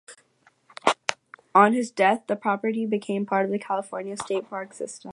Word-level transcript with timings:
On 1.53 1.73
his 1.73 1.91
death, 1.91 2.23
the 2.25 2.35
property 2.35 2.87
became 2.87 3.23
part 3.27 3.45
of 3.45 3.51
the 3.51 3.59
California 3.59 4.17
state 4.17 4.49
park 4.49 4.73
system. 4.73 5.09